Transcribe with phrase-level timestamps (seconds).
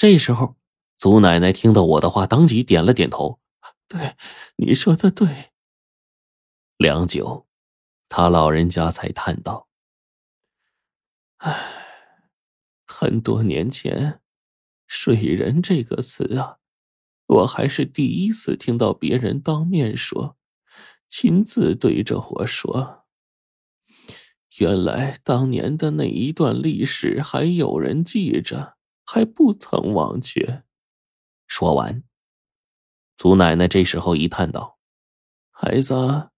[0.00, 0.56] 这时候，
[0.96, 3.38] 祖奶奶听到我的话，当即点了点头
[3.86, 4.16] ：“对，
[4.56, 5.50] 你说的对。”
[6.78, 7.46] 良久，
[8.08, 9.68] 他老人家才叹道
[11.44, 12.30] ：“唉，
[12.86, 14.22] 很多年前
[14.88, 16.56] ，‘水人’这个词啊，
[17.26, 20.38] 我还是第一次听到别人当面说，
[21.10, 23.04] 亲自对着我说。
[24.56, 28.78] 原来当年的那一段历史还有人记着。”
[29.12, 30.62] 还不曾忘却。
[31.48, 32.04] 说完，
[33.16, 34.78] 祖奶奶这时候一叹道
[35.50, 36.30] ：“孩子，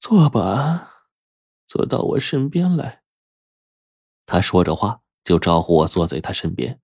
[0.00, 1.10] 坐吧，
[1.66, 3.02] 坐到我身边来。”
[4.24, 6.80] 他说着话，就招呼我坐在他身边，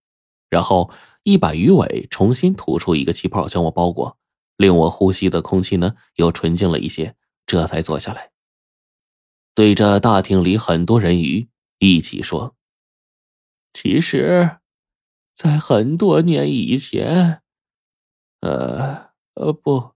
[0.51, 4.19] 然后一把鱼尾重新吐出一个气泡，将我包裹，
[4.59, 8.33] 令我呼吸的空气呢又纯净了一些，这才坐下来，
[9.55, 11.49] 对着大厅里很多人鱼
[11.79, 12.55] 一起说
[13.73, 14.59] ：“其实。”
[15.37, 17.41] 在很多年以前，
[18.41, 19.91] 呃呃，不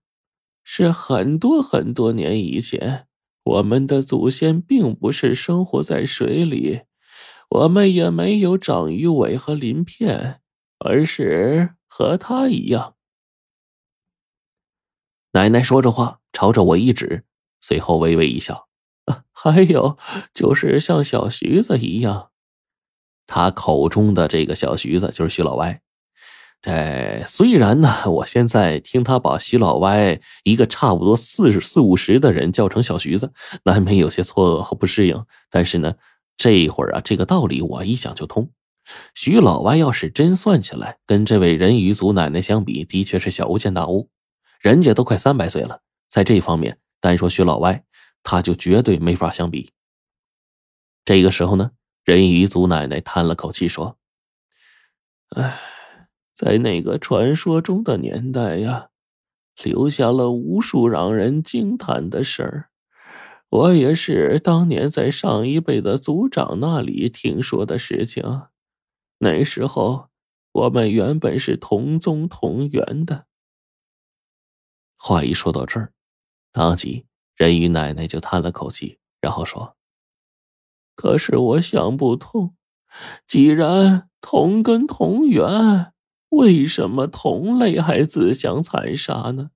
[0.63, 3.07] 是很多很多年以前，
[3.43, 6.81] 我们的祖先并不是生活在水里，
[7.49, 10.41] 我们也没有长鱼尾和鳞片，
[10.79, 12.95] 而是和他一样。
[15.33, 17.23] 奶奶说着话，朝着我一指，
[17.61, 18.67] 随后微微一笑，
[19.31, 19.97] 还有
[20.33, 22.31] 就是像小徐子一样。
[23.29, 25.79] 他口中的这个小徐子就是徐老歪。
[26.63, 33.31] 这虽然呢， 我现在听他把徐老歪一个差不多四十四五十的人叫成小徐子，
[33.65, 35.23] 难免有些错愕和不适应。
[35.51, 35.93] 但是呢，
[36.37, 38.49] 这一会儿啊，这个道理我一想就通。
[39.13, 44.09] 徐老歪要是真算起来，跟这位人鱼族奶奶相比，的确是小巫见大巫。
[44.59, 47.83] 人家都快三百岁了，在这方面，单说徐老歪，
[48.23, 49.69] 他就绝对没法相比。
[51.05, 51.71] 这个时候呢。
[52.09, 53.99] 人鱼族奶奶叹了口气说
[55.37, 55.59] ：“唉，
[56.33, 58.89] 在那个传说中的年代呀，
[59.63, 62.71] 留下了无数让人惊叹的事儿。
[63.49, 68.23] 我也是当年在上一辈的族长那里听说的事情。
[69.19, 70.09] 那时候
[70.51, 73.27] 我们原本是同宗同源的。”
[74.97, 75.93] 话一说到这儿，
[76.51, 79.75] 当即人鱼奶奶就叹了口气，然后说。
[80.99, 82.57] 可是我想不通，
[83.25, 85.93] 既然同根同源，
[86.27, 89.51] 为什么同类还自相残杀呢？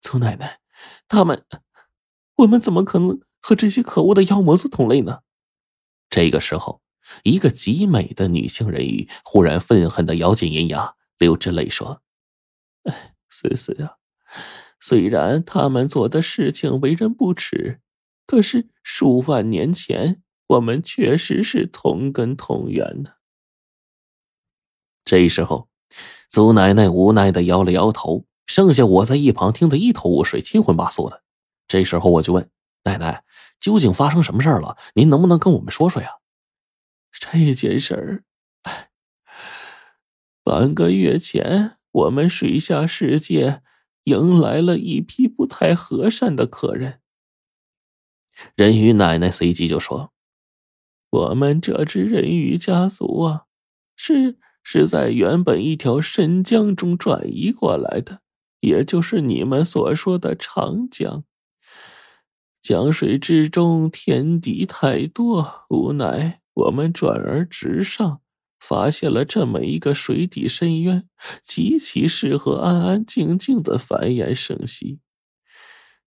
[0.00, 0.60] 祖奶奶，
[1.06, 1.44] 他们，
[2.36, 5.20] 我们怎么可能和这些可恶的妖魔做同类呢？
[6.08, 6.80] 这个时候，
[7.24, 12.00] 一个极美的女性人鱼忽然愤恨的咬紧银牙，流着泪说
[12.88, 13.96] ：“哎，思思啊，
[14.80, 17.82] 虽然他们做的事情为人不耻，
[18.26, 23.18] 可是数万年前。”我们确实是同根同源的。
[25.04, 25.68] 这时候，
[26.28, 31.22] 祖奶奶无奈的摇了摇头，剩下我在一旁听得一头雾水、七荤八素的。
[31.68, 32.50] 这时候我就问
[32.82, 33.22] 奶奶
[33.60, 34.76] ：“究竟发生什么事了？
[34.94, 36.16] 您能不能跟我们说说呀？”
[37.12, 38.24] 这件事儿，
[40.42, 43.62] 半个月前，我们水下世界
[44.04, 47.00] 迎来了一批不太和善的客人。
[48.56, 50.12] 人鱼奶奶随即就说。
[51.10, 53.42] 我们这支人鱼家族啊，
[53.96, 58.20] 是是在原本一条深江中转移过来的，
[58.60, 61.24] 也就是你们所说的长江。
[62.62, 68.20] 江水之中天敌太多，无奈我们转而直上，
[68.60, 71.08] 发现了这么一个水底深渊，
[71.42, 75.00] 极其适合安安静静的繁衍生息。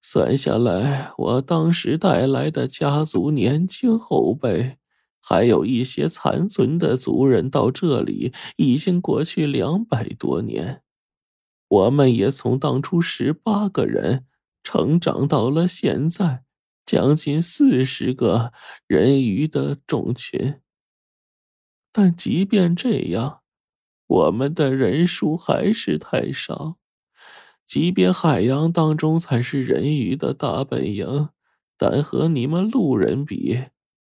[0.01, 4.77] 算下来，我当时带来的家族年轻后辈。
[5.25, 10.83] 还有一些残存的族人到这里已经过去两百多年，
[11.69, 14.25] 我们也从当初十八个人
[14.61, 16.43] 成长到了现在
[16.85, 18.51] 将近四十个
[18.85, 20.59] 人鱼的种群。
[21.93, 23.39] 但即便这样，
[24.07, 26.77] 我们的人数还是太少。
[27.65, 31.29] 即便海洋当中才是人鱼的大本营，
[31.77, 33.57] 但和你们路人比。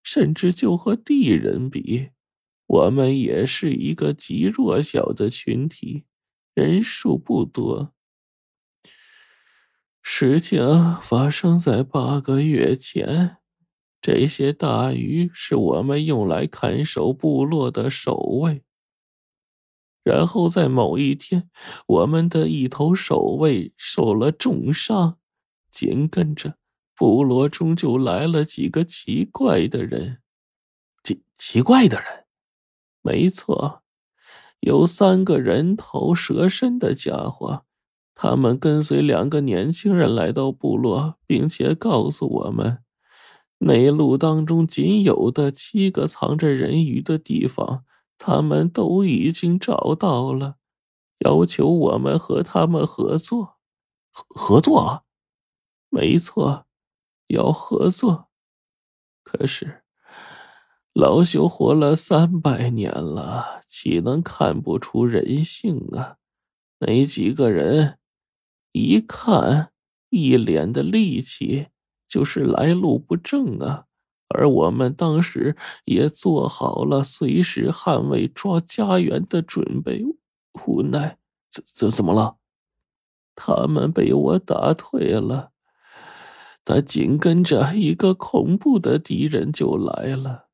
[0.03, 2.09] 甚至就和地人比，
[2.67, 6.05] 我们也是一个极弱小的群体，
[6.53, 7.93] 人数不多。
[10.01, 13.37] 事情发生在八个月前，
[14.01, 18.63] 这些大鱼是我们用来看守部落的守卫。
[20.03, 21.49] 然后在某一天，
[21.87, 25.17] 我们的一头守卫受了重伤，
[25.71, 26.57] 紧跟着。
[26.95, 30.21] 部落中就来了几个奇怪的人，
[31.03, 32.25] 奇奇怪的人，
[33.01, 33.81] 没错，
[34.59, 37.65] 有三个人头蛇身的家伙，
[38.15, 42.83] 他们跟随两个年轻人来到部落，并且告诉我们，
[43.57, 47.83] 内陆当中仅有的七个藏着人鱼的地方，
[48.17, 50.57] 他们都已经找到了，
[51.19, 53.57] 要求我们和他们合作。
[54.11, 55.03] 合合作？
[55.89, 56.67] 没错，
[57.33, 58.29] 要合作。
[59.23, 59.81] 可是。
[60.95, 66.17] 老朽活了三百年了，岂能看不出人性啊？
[66.77, 67.97] 那几个人
[68.73, 69.71] 一看
[70.11, 71.69] 一脸的戾气，
[72.07, 73.85] 就是来路不正啊！
[74.29, 80.05] 而我们当时也做好了随时捍卫抓家园的准备，
[80.67, 81.17] 无奈
[81.49, 82.37] 怎怎怎么了？
[83.33, 85.52] 他们被我打退了，
[86.65, 90.49] 他紧跟着一个恐怖的敌人就来了。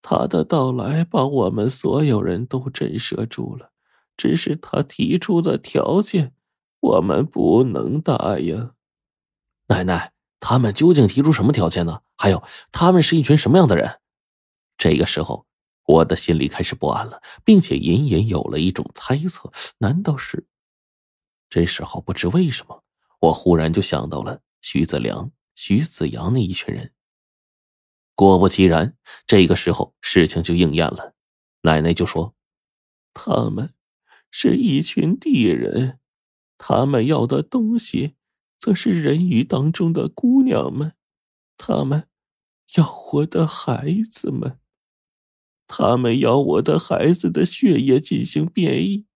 [0.00, 3.72] 他的到来把我们所有人都震慑住了，
[4.16, 6.34] 只是他提出的条件，
[6.80, 8.72] 我们不能答应。
[9.68, 12.02] 奶奶，他们究竟提出什么条件呢？
[12.16, 12.42] 还有，
[12.72, 14.00] 他们是一群什么样的人？
[14.76, 15.46] 这个时候，
[15.86, 20.46] 我的心里开始不安了，并且隐隐有了一种猜测：难道是……
[21.48, 22.81] 这时候，不知为什么，
[23.22, 26.92] 我忽然就想到了徐子良、徐子阳那一群人。
[28.14, 28.96] 果不其然，
[29.26, 31.14] 这个时候事情就应验了。
[31.62, 32.34] 奶奶就说
[33.14, 33.74] ：“他们
[34.30, 36.00] 是一群地人，
[36.58, 38.16] 他们要的东西，
[38.58, 40.94] 则是人鱼当中的姑娘们。
[41.56, 42.08] 他们
[42.76, 44.58] 要我的孩子们，
[45.68, 49.06] 他们要我的孩子的血液进行变异。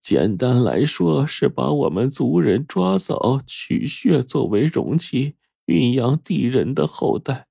[0.00, 5.36] 简单来说，是把我们族人抓走，取血作为容器，
[5.66, 7.46] 孕养地人的后代。”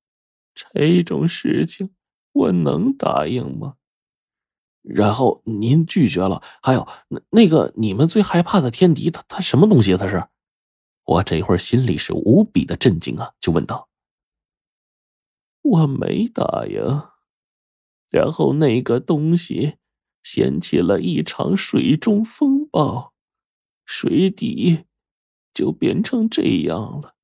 [0.74, 1.92] 这种事情
[2.34, 3.76] 我能答应吗？
[4.82, 6.42] 然后您拒绝了。
[6.62, 9.96] 还有那那个你们最害怕的天敌，他他什么东西？
[9.96, 10.28] 他是？
[11.06, 13.90] 我这会儿心里是无比的震惊啊，就问道
[15.64, 17.02] ：“我没答应。”
[18.12, 19.76] 然后那个东西
[20.32, 23.16] 掀起了一场水中风暴，
[23.84, 24.86] 水底
[25.52, 27.16] 就变成这样了，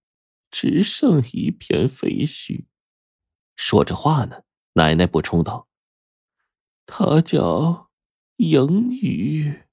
[0.49, 2.65] 只剩一片废墟。
[3.55, 4.41] 说着话呢，
[4.73, 5.67] 奶奶补充道
[6.87, 7.91] ：“他叫
[8.37, 9.64] 盈雨。”